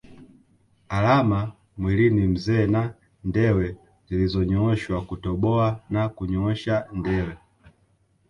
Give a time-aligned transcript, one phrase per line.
[0.89, 3.75] Alama mwilini mzee na ndewe
[4.09, 7.37] zilizonyooshwa Kutoboa na kunyosha ndewe